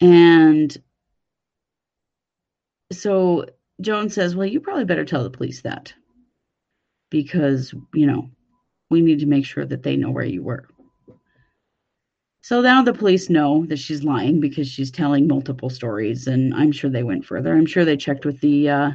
And 0.00 0.76
so 2.92 3.46
Joan 3.80 4.10
says, 4.10 4.36
Well, 4.36 4.46
you 4.46 4.60
probably 4.60 4.84
better 4.84 5.04
tell 5.04 5.24
the 5.24 5.30
police 5.30 5.62
that 5.62 5.92
because, 7.10 7.74
you 7.94 8.06
know, 8.06 8.30
we 8.90 9.00
need 9.00 9.20
to 9.20 9.26
make 9.26 9.46
sure 9.46 9.64
that 9.64 9.82
they 9.82 9.96
know 9.96 10.10
where 10.10 10.24
you 10.24 10.42
were. 10.42 10.68
So 12.42 12.60
now 12.60 12.82
the 12.82 12.92
police 12.92 13.30
know 13.30 13.64
that 13.66 13.78
she's 13.78 14.02
lying 14.02 14.40
because 14.40 14.66
she's 14.66 14.90
telling 14.90 15.28
multiple 15.28 15.70
stories, 15.70 16.26
and 16.26 16.52
I'm 16.52 16.72
sure 16.72 16.90
they 16.90 17.04
went 17.04 17.24
further. 17.24 17.54
I'm 17.54 17.66
sure 17.66 17.84
they 17.84 17.96
checked 17.96 18.24
with 18.26 18.40
the. 18.40 18.68
Uh, 18.68 18.90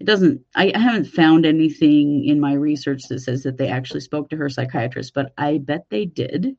it 0.00 0.04
doesn't. 0.04 0.40
I, 0.54 0.72
I 0.74 0.78
haven't 0.78 1.04
found 1.04 1.44
anything 1.44 2.24
in 2.24 2.40
my 2.40 2.54
research 2.54 3.02
that 3.08 3.20
says 3.20 3.42
that 3.42 3.58
they 3.58 3.68
actually 3.68 4.00
spoke 4.00 4.30
to 4.30 4.36
her 4.36 4.48
psychiatrist, 4.48 5.12
but 5.12 5.34
I 5.36 5.58
bet 5.58 5.84
they 5.90 6.06
did, 6.06 6.56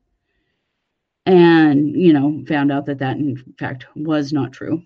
and 1.26 2.00
you 2.00 2.12
know, 2.12 2.44
found 2.46 2.70
out 2.70 2.86
that 2.86 3.00
that 3.00 3.16
in 3.16 3.36
fact 3.58 3.86
was 3.96 4.32
not 4.32 4.52
true. 4.52 4.84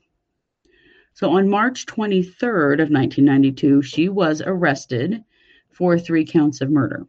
So 1.13 1.31
on 1.37 1.51
March 1.51 1.85
23rd 1.85 2.75
of 2.75 2.91
1992, 2.91 3.83
she 3.83 4.09
was 4.09 4.41
arrested 4.41 5.23
for 5.71 5.99
three 5.99 6.25
counts 6.25 6.63
of 6.63 6.71
murder. 6.71 7.07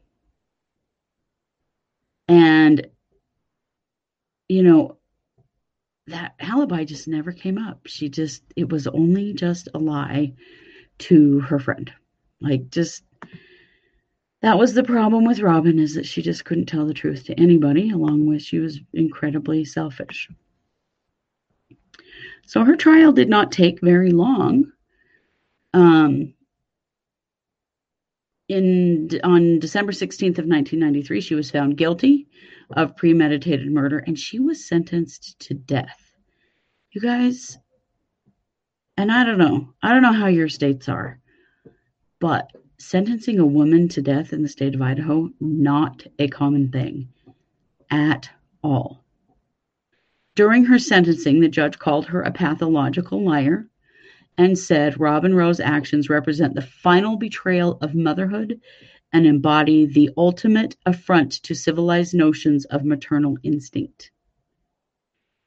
And 2.27 2.85
you 4.47 4.63
know, 4.63 4.97
that 6.07 6.35
alibi 6.39 6.83
just 6.83 7.07
never 7.07 7.31
came 7.31 7.57
up. 7.57 7.81
She 7.87 8.09
just, 8.09 8.43
it 8.55 8.69
was 8.69 8.87
only 8.87 9.33
just 9.33 9.69
a 9.73 9.79
lie 9.79 10.33
to 10.99 11.39
her 11.41 11.59
friend. 11.59 11.91
Like, 12.41 12.69
just, 12.69 13.03
that 14.41 14.59
was 14.59 14.73
the 14.73 14.83
problem 14.83 15.25
with 15.25 15.39
Robin 15.39 15.79
is 15.79 15.95
that 15.95 16.05
she 16.05 16.21
just 16.21 16.45
couldn't 16.45 16.67
tell 16.67 16.85
the 16.85 16.93
truth 16.93 17.25
to 17.25 17.39
anybody, 17.39 17.89
along 17.89 18.27
with 18.27 18.43
she 18.43 18.59
was 18.59 18.79
incredibly 18.93 19.65
selfish. 19.65 20.29
So 22.45 22.63
her 22.63 22.75
trial 22.75 23.11
did 23.11 23.29
not 23.29 23.51
take 23.51 23.81
very 23.81 24.11
long. 24.11 24.71
Um, 25.73 26.35
in 28.47 29.09
on 29.23 29.57
December 29.57 29.91
16th 29.91 30.37
of 30.37 30.45
1993, 30.45 31.21
she 31.21 31.33
was 31.33 31.49
found 31.49 31.77
guilty 31.77 32.27
of 32.71 32.95
premeditated 32.95 33.71
murder 33.71 33.99
and 33.99 34.17
she 34.17 34.39
was 34.39 34.67
sentenced 34.67 35.39
to 35.39 35.53
death. 35.53 36.11
You 36.91 37.01
guys, 37.01 37.57
and 38.97 39.11
I 39.11 39.23
don't 39.23 39.37
know, 39.37 39.73
I 39.83 39.91
don't 39.91 40.01
know 40.01 40.13
how 40.13 40.27
your 40.27 40.49
states 40.49 40.87
are, 40.87 41.19
but 42.19 42.51
sentencing 42.77 43.39
a 43.39 43.45
woman 43.45 43.87
to 43.89 44.01
death 44.01 44.33
in 44.33 44.41
the 44.41 44.49
state 44.49 44.75
of 44.75 44.81
Idaho, 44.81 45.29
not 45.39 46.05
a 46.19 46.27
common 46.27 46.71
thing 46.71 47.09
at 47.89 48.29
all. 48.63 49.03
During 50.35 50.65
her 50.65 50.79
sentencing, 50.79 51.39
the 51.39 51.47
judge 51.47 51.79
called 51.79 52.07
her 52.07 52.21
a 52.21 52.31
pathological 52.31 53.23
liar 53.23 53.67
and 54.37 54.57
said 54.57 54.99
Robin 54.99 55.33
Row's 55.33 55.61
actions 55.61 56.09
represent 56.09 56.55
the 56.55 56.61
final 56.61 57.15
betrayal 57.15 57.77
of 57.81 57.95
motherhood 57.95 58.59
and 59.13 59.25
embody 59.25 59.85
the 59.85 60.09
ultimate 60.17 60.75
affront 60.85 61.31
to 61.43 61.53
civilized 61.53 62.13
notions 62.13 62.65
of 62.65 62.83
maternal 62.83 63.37
instinct. 63.43 64.11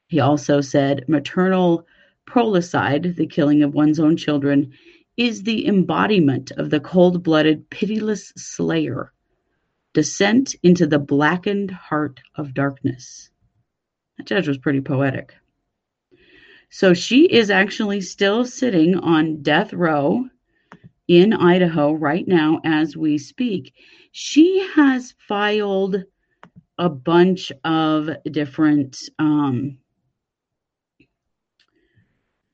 He 0.09 0.21
also 0.21 0.61
said 0.61 1.05
maternal 1.09 1.87
prolicide, 2.27 3.17
the 3.17 3.27
killing 3.27 3.62
of 3.62 3.75
one's 3.75 4.00
own 4.00 4.17
children, 4.17 4.73
is 5.17 5.43
the 5.43 5.67
embodiment 5.67 6.50
of 6.53 6.71
the 6.71 6.81
cold 6.81 7.23
blooded, 7.23 7.69
pitiless 7.71 8.33
slayer, 8.37 9.12
descent 9.93 10.55
into 10.62 10.87
the 10.87 10.99
blackened 10.99 11.71
heart 11.71 12.21
of 12.37 12.55
darkness. 12.55 13.31
That 14.17 14.27
judge 14.27 14.49
was 14.49 14.59
pretty 14.59 14.81
poetic. 14.81 15.35
So 16.71 16.95
she 16.95 17.25
is 17.25 17.50
actually 17.50 18.00
still 18.03 18.45
sitting 18.45 18.97
on 18.97 19.43
death 19.43 19.73
row 19.73 20.29
in 21.09 21.33
Idaho 21.33 21.93
right 21.93 22.29
now 22.29 22.61
as 22.65 22.97
we 22.97 23.17
speak. 23.17 23.75
She 24.12 24.61
has 24.75 25.15
filed 25.27 26.05
a 26.77 26.88
bunch 26.88 27.50
of 27.65 28.11
different 28.31 29.09
um, 29.19 29.79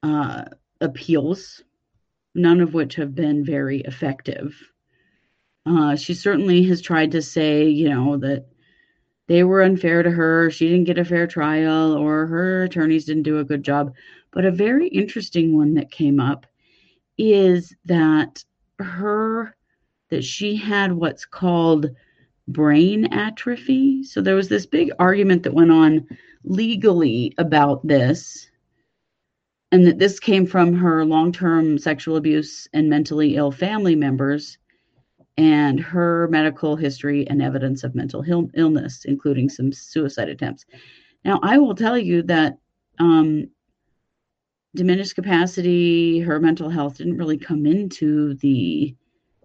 uh, 0.02 0.44
appeals, 0.80 1.62
none 2.34 2.60
of 2.60 2.74
which 2.74 2.94
have 2.94 3.14
been 3.14 3.44
very 3.44 3.80
effective. 3.80 4.56
Uh, 5.66 5.96
she 5.96 6.14
certainly 6.14 6.62
has 6.64 6.80
tried 6.80 7.10
to 7.10 7.22
say, 7.22 7.68
you 7.68 7.88
know, 7.88 8.16
that 8.18 8.46
they 9.26 9.42
were 9.42 9.62
unfair 9.62 10.02
to 10.02 10.10
her, 10.10 10.50
she 10.50 10.68
didn't 10.68 10.84
get 10.84 10.98
a 10.98 11.04
fair 11.04 11.26
trial, 11.26 11.94
or 11.94 12.26
her 12.26 12.64
attorneys 12.64 13.06
didn't 13.06 13.22
do 13.22 13.38
a 13.38 13.44
good 13.44 13.62
job. 13.62 13.94
But 14.30 14.44
a 14.44 14.50
very 14.50 14.88
interesting 14.88 15.56
one 15.56 15.74
that 15.74 15.90
came 15.90 16.20
up 16.20 16.46
is 17.18 17.74
that 17.84 18.44
her 18.78 19.56
that 20.10 20.24
she 20.24 20.56
had 20.56 20.92
what's 20.92 21.24
called 21.24 21.90
brain 22.48 23.06
atrophy. 23.12 24.02
So 24.04 24.20
there 24.20 24.34
was 24.34 24.48
this 24.48 24.66
big 24.66 24.90
argument 24.98 25.42
that 25.42 25.54
went 25.54 25.70
on 25.70 26.06
legally 26.44 27.32
about 27.38 27.86
this 27.86 28.48
and 29.72 29.86
that 29.86 29.98
this 29.98 30.20
came 30.20 30.46
from 30.46 30.74
her 30.74 31.04
long-term 31.04 31.78
sexual 31.78 32.16
abuse 32.16 32.68
and 32.74 32.88
mentally 32.88 33.36
ill 33.36 33.50
family 33.50 33.96
members 33.96 34.58
and 35.36 35.80
her 35.80 36.28
medical 36.28 36.76
history 36.76 37.26
and 37.28 37.42
evidence 37.42 37.82
of 37.82 37.94
mental 37.94 38.24
illness, 38.54 39.04
including 39.04 39.48
some 39.48 39.72
suicide 39.72 40.28
attempts. 40.28 40.64
Now, 41.24 41.40
I 41.42 41.58
will 41.58 41.74
tell 41.74 41.98
you 41.98 42.22
that 42.22 42.58
um, 43.00 43.48
diminished 44.74 45.14
capacity, 45.14 46.20
her 46.20 46.40
mental 46.40 46.68
health 46.68 46.98
didn't 46.98 47.16
really 47.16 47.38
come 47.38 47.66
into 47.66 48.34
the 48.34 48.94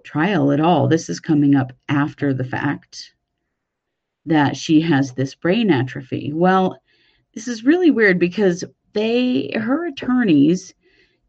trial 0.04 0.52
at 0.52 0.60
all. 0.60 0.88
This 0.88 1.10
is 1.10 1.20
coming 1.20 1.56
up 1.56 1.72
after 1.88 2.34
the 2.34 2.44
fact 2.44 3.14
that 4.26 4.58
she 4.58 4.82
has 4.82 5.14
this 5.14 5.36
brain 5.36 5.70
atrophy. 5.70 6.32
Well, 6.34 6.82
this 7.34 7.48
is 7.48 7.64
really 7.64 7.92
weird 7.92 8.20
because 8.20 8.64
they 8.94 9.52
her 9.54 9.86
attorneys 9.86 10.74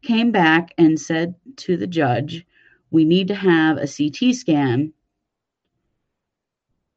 came 0.01 0.31
back 0.31 0.73
and 0.77 0.99
said 0.99 1.35
to 1.57 1.77
the 1.77 1.87
judge 1.87 2.45
we 2.89 3.05
need 3.05 3.27
to 3.29 3.35
have 3.35 3.77
a 3.77 3.87
CT 3.87 4.35
scan. 4.35 4.93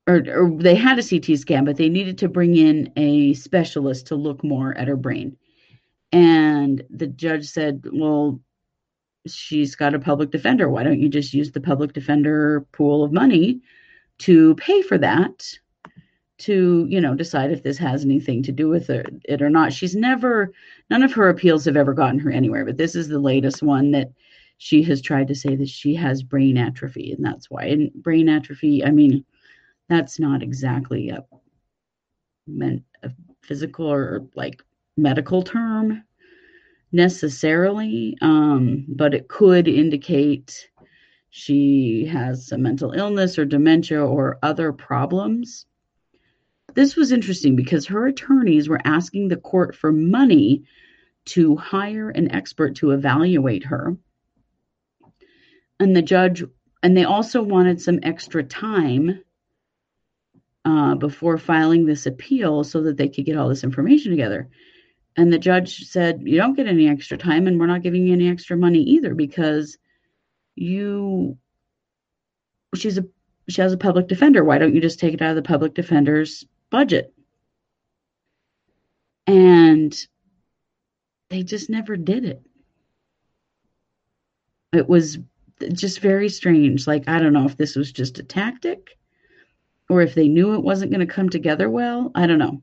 Or, 0.07 0.23
or 0.29 0.51
they 0.59 0.75
had 0.75 0.99
a 0.99 1.09
CT 1.09 1.39
scan, 1.39 1.65
but 1.65 1.77
they 1.77 1.89
needed 1.89 2.19
to 2.19 2.29
bring 2.29 2.57
in 2.57 2.93
a 2.97 3.33
specialist 3.35 4.09
to 4.09 4.17
look 4.17 4.45
more 4.45 4.77
at 4.77 4.89
her 4.89 4.97
brain. 4.97 5.37
And 6.15 6.85
the 6.91 7.09
judge 7.09 7.45
said, 7.45 7.85
Well, 7.93 8.41
she's 9.27 9.75
got 9.75 9.95
a 9.95 9.99
public 9.99 10.31
defender. 10.31 10.71
Why 10.71 10.85
don't 10.85 11.01
you 11.01 11.09
just 11.09 11.35
use 11.35 11.51
the 11.51 11.61
public 11.61 11.93
defender 11.93 12.65
pool 12.71 13.03
of 13.03 13.13
money 13.13 13.61
to 14.19 14.55
pay 14.55 14.81
for 14.83 14.97
that? 14.99 15.45
To, 16.39 16.87
you 16.89 17.01
know, 17.01 17.15
decide 17.15 17.51
if 17.51 17.65
this 17.65 17.79
has 17.79 18.05
anything 18.05 18.45
to 18.45 18.53
do 18.53 18.69
with 18.69 18.91
it, 18.91 19.43
or 19.43 19.51
not. 19.51 19.73
She's 19.73 19.97
never, 19.97 20.53
none 20.89 21.03
of 21.03 21.13
her 21.15 21.29
appeals 21.29 21.65
have 21.65 21.77
ever 21.77 21.95
gotten 21.95 22.21
her 22.21 22.31
anywhere, 22.31 22.65
but 22.65 22.77
this 22.77 22.95
is 22.95 23.09
the 23.09 23.19
latest 23.19 23.63
one 23.63 23.91
that 23.93 24.13
she 24.59 24.83
has 24.85 25.01
tried 25.01 25.29
to 25.29 25.35
say 25.35 25.57
that 25.57 25.69
she 25.69 25.95
has 25.97 26.23
brain 26.23 26.57
atrophy, 26.59 27.13
and 27.13 27.25
that's 27.25 27.51
why. 27.51 27.65
And 27.65 27.93
brain 27.93 28.29
atrophy, 28.29 28.85
I 28.85 28.91
mean, 28.91 29.25
that's 29.89 30.21
not 30.21 30.43
exactly 30.43 31.09
a 31.09 31.25
meant 32.47 32.83
a 33.03 33.11
physical 33.43 33.91
or 33.91 34.27
like 34.35 34.63
medical 34.97 35.43
term 35.43 36.05
necessarily, 36.93 38.17
um, 38.23 38.85
but 38.89 39.15
it 39.15 39.29
could 39.29 39.67
indicate 39.67 40.69
she 41.31 42.07
has 42.07 42.47
some 42.47 42.63
mental 42.63 42.93
illness 42.93 43.39
or 43.39 43.45
dementia 43.45 44.01
or 44.05 44.39
other 44.43 44.73
problems. 44.73 45.67
This 46.75 46.95
was 46.95 47.11
interesting 47.11 47.57
because 47.57 47.87
her 47.87 48.07
attorneys 48.07 48.69
were 48.69 48.81
asking 48.85 49.29
the 49.29 49.37
court 49.37 49.75
for 49.75 49.93
money 49.93 50.63
to 51.27 51.57
hire 51.57 52.11
an 52.11 52.31
expert 52.31 52.77
to 52.77 52.93
evaluate 52.93 53.65
her. 53.65 53.97
And 55.81 55.97
the 55.97 56.03
judge, 56.03 56.45
and 56.83 56.97
they 56.97 57.05
also 57.05 57.43
wanted 57.43 57.81
some 57.81 57.99
extra 58.03 58.45
time 58.45 59.21
uh, 60.65 60.95
before 60.95 61.39
filing 61.39 61.85
this 61.85 62.07
appeal 62.07 62.65
so 62.65 62.83
that 62.83 62.97
they 62.97 63.09
could 63.09 63.25
get 63.25 63.37
all 63.37 63.49
this 63.49 63.65
information 63.65 64.11
together. 64.11 64.49
And 65.17 65.33
the 65.33 65.39
judge 65.39 65.85
said, 65.85 66.23
You 66.25 66.37
don't 66.37 66.55
get 66.55 66.67
any 66.67 66.89
extra 66.89 67.17
time, 67.17 67.47
and 67.47 67.59
we're 67.59 67.67
not 67.67 67.83
giving 67.83 68.07
you 68.07 68.13
any 68.13 68.29
extra 68.29 68.57
money 68.57 68.81
either 68.81 69.15
because 69.15 69.79
you, 70.57 71.39
she's 72.75 72.99
a, 72.99 73.05
she 73.49 73.61
has 73.61 73.73
a 73.73 73.79
public 73.79 74.09
defender. 74.09 74.43
Why 74.43 74.59
don't 74.59 74.75
you 74.75 74.81
just 74.81 74.99
take 74.99 75.15
it 75.15 75.23
out 75.23 75.31
of 75.31 75.37
the 75.37 75.43
public 75.43 75.75
defender's 75.75 76.45
budget? 76.71 77.13
And 79.27 79.95
they 81.31 81.43
just 81.43 81.71
never 81.71 81.97
did 81.97 82.25
it. 82.25 82.43
It 84.73 84.89
was 84.89 85.19
just 85.73 86.01
very 86.01 86.29
strange. 86.29 86.87
Like, 86.87 87.09
I 87.09 87.21
don't 87.21 87.33
know 87.33 87.47
if 87.47 87.57
this 87.57 87.77
was 87.77 87.93
just 87.93 88.19
a 88.19 88.25
tactic 88.25 88.99
or 89.89 90.03
if 90.03 90.15
they 90.15 90.29
knew 90.29 90.55
it 90.55 90.63
wasn't 90.63 90.91
going 90.91 91.07
to 91.07 91.13
come 91.13 91.29
together 91.29 91.71
well. 91.71 92.11
I 92.15 92.27
don't 92.27 92.39
know. 92.39 92.63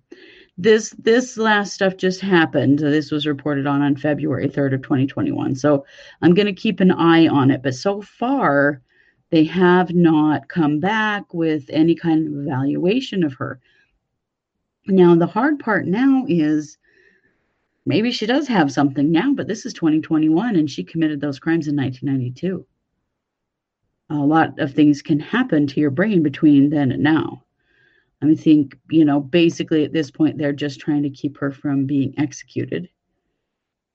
This 0.61 0.91
this 0.91 1.37
last 1.37 1.73
stuff 1.73 1.97
just 1.97 2.21
happened. 2.21 2.77
This 2.77 3.09
was 3.09 3.25
reported 3.25 3.65
on 3.65 3.81
on 3.81 3.95
February 3.95 4.47
3rd 4.47 4.75
of 4.75 4.81
2021. 4.83 5.55
So 5.55 5.85
I'm 6.21 6.35
going 6.35 6.45
to 6.45 6.53
keep 6.53 6.79
an 6.79 6.91
eye 6.91 7.27
on 7.27 7.49
it. 7.49 7.63
But 7.63 7.73
so 7.73 8.01
far, 8.01 8.83
they 9.31 9.43
have 9.45 9.95
not 9.95 10.49
come 10.49 10.79
back 10.79 11.33
with 11.33 11.65
any 11.69 11.95
kind 11.95 12.27
of 12.27 12.43
evaluation 12.43 13.23
of 13.23 13.33
her. 13.33 13.59
Now 14.85 15.15
the 15.15 15.25
hard 15.25 15.57
part 15.57 15.87
now 15.87 16.25
is 16.27 16.77
maybe 17.87 18.11
she 18.11 18.27
does 18.27 18.47
have 18.47 18.71
something 18.71 19.11
now, 19.11 19.33
but 19.33 19.47
this 19.47 19.65
is 19.65 19.73
2021 19.73 20.55
and 20.55 20.69
she 20.69 20.83
committed 20.83 21.21
those 21.21 21.39
crimes 21.39 21.67
in 21.67 21.75
1992 21.75 22.65
a 24.11 24.15
lot 24.15 24.59
of 24.59 24.73
things 24.73 25.01
can 25.01 25.19
happen 25.19 25.65
to 25.65 25.79
your 25.79 25.89
brain 25.89 26.21
between 26.21 26.69
then 26.69 26.91
and 26.91 27.01
now. 27.01 27.43
I 28.23 28.35
think, 28.35 28.77
you 28.89 29.03
know, 29.03 29.19
basically 29.19 29.83
at 29.83 29.93
this 29.93 30.11
point, 30.11 30.37
they're 30.37 30.53
just 30.53 30.79
trying 30.79 31.03
to 31.03 31.09
keep 31.09 31.37
her 31.37 31.51
from 31.51 31.85
being 31.85 32.13
executed. 32.17 32.89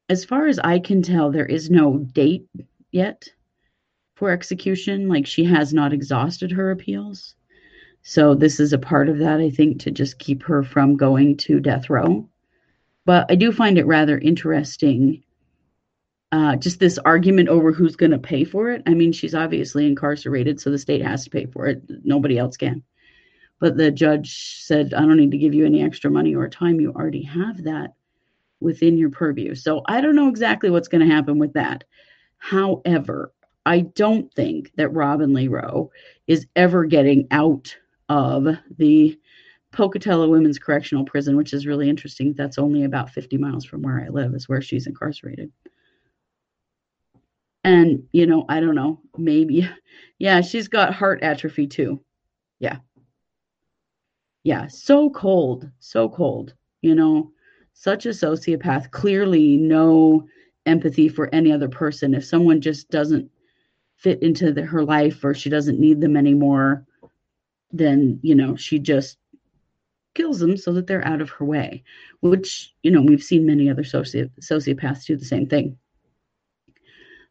As 0.08 0.24
far 0.24 0.46
as 0.46 0.58
I 0.58 0.78
can 0.78 1.02
tell, 1.02 1.30
there 1.30 1.46
is 1.46 1.70
no 1.70 1.98
date 1.98 2.48
yet 2.90 3.28
for 4.14 4.30
execution. 4.30 5.08
Like 5.08 5.26
she 5.26 5.44
has 5.44 5.72
not 5.72 5.92
exhausted 5.92 6.50
her 6.52 6.70
appeals. 6.70 7.34
So 8.02 8.34
this 8.34 8.60
is 8.60 8.72
a 8.72 8.78
part 8.78 9.08
of 9.08 9.18
that, 9.18 9.40
I 9.40 9.50
think, 9.50 9.80
to 9.80 9.90
just 9.90 10.18
keep 10.18 10.42
her 10.44 10.62
from 10.62 10.96
going 10.96 11.36
to 11.38 11.60
death 11.60 11.90
row. 11.90 12.28
But 13.04 13.26
I 13.30 13.34
do 13.34 13.52
find 13.52 13.78
it 13.78 13.86
rather 13.86 14.18
interesting 14.18 15.22
uh, 16.32 16.56
just 16.56 16.80
this 16.80 16.98
argument 16.98 17.48
over 17.48 17.72
who's 17.72 17.96
going 17.96 18.10
to 18.10 18.18
pay 18.18 18.44
for 18.44 18.70
it. 18.70 18.82
I 18.86 18.94
mean, 18.94 19.12
she's 19.12 19.34
obviously 19.34 19.86
incarcerated, 19.86 20.60
so 20.60 20.70
the 20.70 20.78
state 20.78 21.02
has 21.02 21.24
to 21.24 21.30
pay 21.30 21.46
for 21.46 21.66
it. 21.66 21.82
Nobody 22.04 22.36
else 22.36 22.56
can. 22.56 22.82
But 23.58 23.76
the 23.76 23.90
judge 23.90 24.60
said, 24.62 24.92
I 24.94 25.00
don't 25.00 25.16
need 25.16 25.30
to 25.30 25.38
give 25.38 25.54
you 25.54 25.64
any 25.64 25.82
extra 25.82 26.10
money 26.10 26.34
or 26.34 26.48
time. 26.48 26.80
You 26.80 26.92
already 26.92 27.22
have 27.22 27.64
that 27.64 27.94
within 28.60 28.98
your 28.98 29.10
purview. 29.10 29.54
So 29.54 29.82
I 29.86 30.00
don't 30.00 30.16
know 30.16 30.28
exactly 30.28 30.70
what's 30.70 30.88
going 30.88 31.06
to 31.06 31.14
happen 31.14 31.38
with 31.38 31.54
that. 31.54 31.84
However, 32.38 33.32
I 33.64 33.80
don't 33.80 34.32
think 34.34 34.72
that 34.76 34.90
Robin 34.90 35.32
Lee 35.32 35.48
Row 35.48 35.90
is 36.26 36.46
ever 36.54 36.84
getting 36.84 37.26
out 37.30 37.74
of 38.08 38.46
the 38.78 39.18
Pocatello 39.72 40.28
Women's 40.28 40.58
Correctional 40.58 41.04
Prison, 41.04 41.36
which 41.36 41.52
is 41.52 41.66
really 41.66 41.88
interesting. 41.88 42.32
That's 42.32 42.58
only 42.58 42.84
about 42.84 43.10
50 43.10 43.36
miles 43.36 43.64
from 43.64 43.82
where 43.82 44.02
I 44.02 44.08
live, 44.08 44.34
is 44.34 44.48
where 44.48 44.62
she's 44.62 44.86
incarcerated. 44.86 45.50
And, 47.64 48.04
you 48.12 48.26
know, 48.26 48.44
I 48.48 48.60
don't 48.60 48.76
know, 48.76 49.00
maybe, 49.18 49.68
yeah, 50.18 50.40
she's 50.40 50.68
got 50.68 50.94
heart 50.94 51.22
atrophy 51.22 51.66
too. 51.66 52.00
Yeah. 52.60 52.78
Yeah, 54.46 54.68
so 54.68 55.10
cold, 55.10 55.68
so 55.80 56.08
cold, 56.08 56.54
you 56.80 56.94
know, 56.94 57.32
such 57.72 58.06
a 58.06 58.10
sociopath, 58.10 58.92
clearly 58.92 59.56
no 59.56 60.24
empathy 60.66 61.08
for 61.08 61.28
any 61.34 61.50
other 61.50 61.68
person. 61.68 62.14
If 62.14 62.24
someone 62.24 62.60
just 62.60 62.88
doesn't 62.88 63.28
fit 63.96 64.22
into 64.22 64.52
the, 64.52 64.62
her 64.62 64.84
life 64.84 65.24
or 65.24 65.34
she 65.34 65.50
doesn't 65.50 65.80
need 65.80 66.00
them 66.00 66.16
anymore, 66.16 66.86
then, 67.72 68.20
you 68.22 68.36
know, 68.36 68.54
she 68.54 68.78
just 68.78 69.18
kills 70.14 70.38
them 70.38 70.56
so 70.56 70.72
that 70.74 70.86
they're 70.86 71.04
out 71.04 71.20
of 71.20 71.30
her 71.30 71.44
way, 71.44 71.82
which, 72.20 72.72
you 72.84 72.92
know, 72.92 73.02
we've 73.02 73.24
seen 73.24 73.46
many 73.46 73.68
other 73.68 73.82
soci- 73.82 74.30
sociopaths 74.40 75.06
do 75.06 75.16
the 75.16 75.24
same 75.24 75.48
thing. 75.48 75.76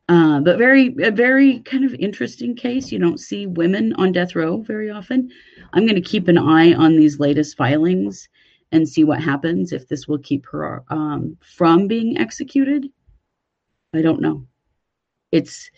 Uh, 0.08 0.40
but 0.40 0.58
very, 0.60 0.96
a 1.02 1.10
very 1.10 1.60
kind 1.62 1.84
of 1.84 1.94
interesting 1.96 2.56
case. 2.56 2.92
You 2.92 3.00
don't 3.00 3.20
see 3.20 3.48
women 3.48 3.94
on 3.94 4.12
death 4.12 4.36
row 4.36 4.58
very 4.62 4.92
often. 4.92 5.32
I'm 5.74 5.86
going 5.86 5.96
to 5.96 6.10
keep 6.10 6.28
an 6.28 6.38
eye 6.38 6.74
on 6.74 6.96
these 6.96 7.20
latest 7.20 7.58
filings 7.58 8.30
and 8.72 8.88
see 8.88 9.04
what 9.04 9.22
happens 9.22 9.72
if 9.72 9.88
this 9.88 10.08
will 10.08 10.20
keep 10.20 10.46
her 10.48 10.84
um, 10.90 11.38
from 11.42 11.88
being 11.88 12.18
executed. 12.18 12.88
I 13.94 14.02
don't 14.02 14.22
know. 14.22 14.46
It's 15.32 15.72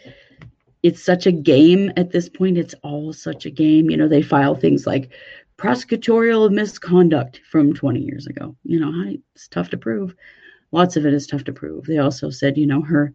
it's 0.84 1.04
such 1.04 1.26
a 1.26 1.32
game 1.32 1.92
at 1.98 2.12
this 2.12 2.30
point. 2.30 2.58
It's 2.58 2.76
all 2.84 3.12
such 3.14 3.46
a 3.46 3.52
game. 3.52 3.90
You 3.90 3.98
know, 3.98 4.08
they 4.08 4.22
file 4.22 4.56
things 4.56 4.86
like 4.86 5.12
prosecutorial 5.58 6.52
misconduct 6.52 7.42
from 7.50 7.74
20 7.74 8.00
years 8.00 8.28
ago. 8.28 8.56
You 8.64 8.80
know, 8.80 9.16
it's 9.34 9.48
tough 9.48 9.70
to 9.72 9.78
prove. 9.78 10.16
Lots 10.72 10.96
of 10.96 11.06
it 11.06 11.14
is 11.14 11.28
tough 11.28 11.44
to 11.46 11.54
prove. 11.54 11.86
They 11.86 11.98
also 11.98 12.30
said, 12.30 12.58
you 12.58 12.68
know, 12.68 12.82
her 12.82 13.14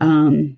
um, 0.00 0.56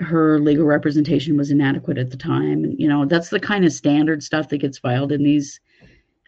her 0.00 0.40
legal 0.40 0.66
representation 0.66 1.36
was 1.36 1.50
inadequate 1.50 1.98
at 1.98 2.10
the 2.10 2.16
time. 2.16 2.64
And, 2.64 2.78
you 2.78 2.88
know, 2.88 3.04
that's 3.04 3.30
the 3.30 3.40
kind 3.40 3.64
of 3.64 3.72
standard 3.72 4.22
stuff 4.22 4.48
that 4.48 4.58
gets 4.58 4.78
filed 4.78 5.12
in 5.12 5.22
these 5.22 5.60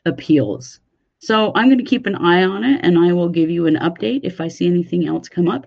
appeals. 0.04 0.80
So 1.18 1.52
I'm 1.54 1.66
going 1.66 1.78
to 1.78 1.84
keep 1.84 2.06
an 2.06 2.16
eye 2.16 2.44
on 2.44 2.62
it 2.62 2.80
and 2.82 2.98
I 2.98 3.12
will 3.12 3.28
give 3.28 3.50
you 3.50 3.66
an 3.66 3.76
update 3.76 4.20
if 4.22 4.40
I 4.40 4.48
see 4.48 4.66
anything 4.66 5.08
else 5.08 5.28
come 5.28 5.48
up. 5.48 5.66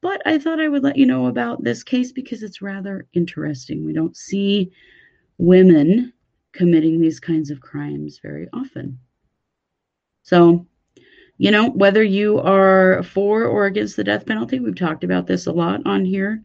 But 0.00 0.22
I 0.26 0.38
thought 0.38 0.60
I 0.60 0.68
would 0.68 0.82
let 0.82 0.96
you 0.96 1.06
know 1.06 1.26
about 1.26 1.64
this 1.64 1.82
case 1.82 2.12
because 2.12 2.42
it's 2.42 2.62
rather 2.62 3.06
interesting. 3.14 3.84
We 3.84 3.92
don't 3.92 4.16
see 4.16 4.70
women 5.38 6.12
committing 6.52 7.00
these 7.00 7.18
kinds 7.18 7.50
of 7.50 7.60
crimes 7.60 8.20
very 8.22 8.48
often. 8.52 8.98
So 10.22 10.66
you 11.38 11.50
know, 11.50 11.70
whether 11.70 12.02
you 12.02 12.38
are 12.40 13.02
for 13.02 13.44
or 13.44 13.66
against 13.66 13.96
the 13.96 14.04
death 14.04 14.26
penalty, 14.26 14.60
we've 14.60 14.76
talked 14.76 15.04
about 15.04 15.26
this 15.26 15.46
a 15.46 15.52
lot 15.52 15.80
on 15.86 16.04
here. 16.04 16.42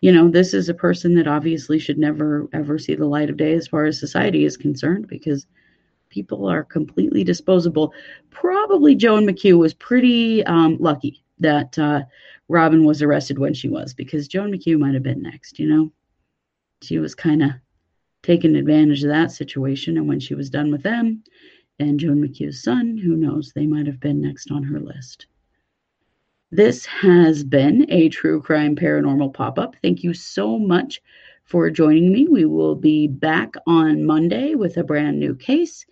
You 0.00 0.12
know, 0.12 0.28
this 0.28 0.54
is 0.54 0.68
a 0.68 0.74
person 0.74 1.14
that 1.14 1.26
obviously 1.26 1.78
should 1.78 1.98
never 1.98 2.48
ever 2.52 2.78
see 2.78 2.94
the 2.94 3.06
light 3.06 3.30
of 3.30 3.36
day 3.36 3.54
as 3.54 3.68
far 3.68 3.84
as 3.84 3.98
society 3.98 4.44
is 4.44 4.56
concerned 4.56 5.08
because 5.08 5.46
people 6.08 6.46
are 6.48 6.64
completely 6.64 7.24
disposable. 7.24 7.92
Probably 8.30 8.94
Joan 8.94 9.26
McHugh 9.26 9.58
was 9.58 9.74
pretty 9.74 10.44
um, 10.44 10.76
lucky 10.80 11.22
that 11.38 11.78
uh, 11.78 12.02
Robin 12.48 12.84
was 12.84 13.02
arrested 13.02 13.38
when 13.38 13.54
she 13.54 13.68
was 13.68 13.94
because 13.94 14.28
Joan 14.28 14.52
McHugh 14.52 14.78
might 14.78 14.94
have 14.94 15.02
been 15.02 15.22
next, 15.22 15.58
you 15.58 15.68
know. 15.68 15.92
She 16.82 16.98
was 16.98 17.14
kind 17.14 17.42
of 17.42 17.50
taking 18.22 18.56
advantage 18.56 19.02
of 19.02 19.10
that 19.10 19.32
situation. 19.32 19.96
And 19.96 20.08
when 20.08 20.20
she 20.20 20.34
was 20.34 20.50
done 20.50 20.70
with 20.70 20.82
them, 20.82 21.22
and 21.80 21.98
Joan 21.98 22.22
McHugh's 22.22 22.62
son, 22.62 22.96
who 22.98 23.16
knows, 23.16 23.52
they 23.52 23.66
might 23.66 23.86
have 23.86 23.98
been 23.98 24.20
next 24.20 24.50
on 24.50 24.62
her 24.62 24.78
list. 24.78 25.26
This 26.52 26.84
has 26.84 27.42
been 27.42 27.86
a 27.90 28.08
true 28.08 28.42
crime 28.42 28.76
paranormal 28.76 29.32
pop 29.34 29.58
up. 29.58 29.76
Thank 29.82 30.04
you 30.04 30.12
so 30.12 30.58
much 30.58 31.00
for 31.44 31.70
joining 31.70 32.12
me. 32.12 32.28
We 32.28 32.44
will 32.44 32.74
be 32.74 33.08
back 33.08 33.54
on 33.66 34.04
Monday 34.04 34.54
with 34.54 34.76
a 34.76 34.84
brand 34.84 35.18
new 35.18 35.34
case 35.34 35.86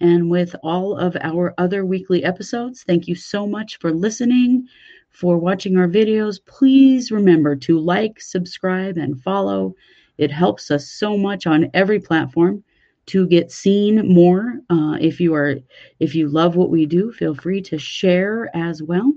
and 0.00 0.30
with 0.30 0.56
all 0.62 0.96
of 0.96 1.16
our 1.20 1.54
other 1.58 1.84
weekly 1.84 2.24
episodes. 2.24 2.82
Thank 2.82 3.06
you 3.06 3.14
so 3.14 3.46
much 3.46 3.78
for 3.78 3.92
listening, 3.92 4.66
for 5.10 5.36
watching 5.36 5.76
our 5.76 5.88
videos. 5.88 6.38
Please 6.46 7.12
remember 7.12 7.54
to 7.56 7.78
like, 7.78 8.20
subscribe, 8.20 8.96
and 8.96 9.22
follow. 9.22 9.74
It 10.16 10.30
helps 10.30 10.70
us 10.70 10.90
so 10.90 11.18
much 11.18 11.46
on 11.46 11.70
every 11.74 12.00
platform 12.00 12.64
to 13.06 13.26
get 13.26 13.52
seen 13.52 14.12
more. 14.12 14.60
Uh, 14.70 14.96
if 15.00 15.20
you 15.20 15.34
are, 15.34 15.56
if 16.00 16.14
you 16.14 16.28
love 16.28 16.56
what 16.56 16.70
we 16.70 16.86
do, 16.86 17.12
feel 17.12 17.34
free 17.34 17.60
to 17.62 17.78
share 17.78 18.50
as 18.54 18.82
well. 18.82 19.12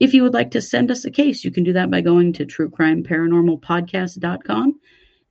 If 0.00 0.14
you 0.14 0.22
would 0.22 0.34
like 0.34 0.50
to 0.52 0.62
send 0.62 0.90
us 0.90 1.04
a 1.04 1.10
case, 1.10 1.44
you 1.44 1.50
can 1.50 1.62
do 1.62 1.74
that 1.74 1.90
by 1.90 2.00
going 2.00 2.32
to 2.34 2.46
truecrimeparanormalpodcast.com 2.46 4.80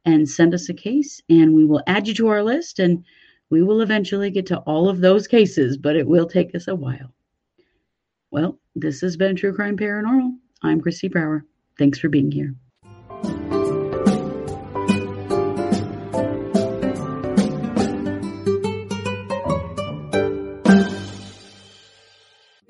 and 0.06 0.30
send 0.30 0.54
us 0.54 0.70
a 0.70 0.74
case, 0.74 1.22
and 1.30 1.54
we 1.54 1.66
will 1.66 1.82
add 1.88 2.08
you 2.08 2.14
to 2.16 2.28
our 2.28 2.44
list, 2.44 2.80
and 2.80 3.04
we 3.50 3.64
will 3.64 3.82
eventually 3.82 4.32
get 4.32 4.46
to 4.48 4.60
all 4.60 4.88
of 4.88 5.02
those 5.02 5.28
cases, 5.28 5.78
but 5.78 5.96
it 5.96 6.08
will 6.08 6.28
take 6.28 6.56
us 6.56 6.68
a 6.68 6.76
while. 6.76 7.14
Well, 8.32 8.60
this 8.76 9.02
has 9.02 9.18
been 9.18 9.36
True 9.36 9.54
Crime 9.54 9.76
Paranormal. 9.76 10.38
I'm 10.62 10.82
Kristi 10.82 11.12
Brower. 11.12 11.46
Thanks 11.78 12.00
for 12.00 12.10
being 12.10 12.32
here. 12.32 12.56